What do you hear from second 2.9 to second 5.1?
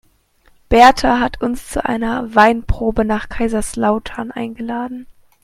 nach Kaiserslautern eingeladen.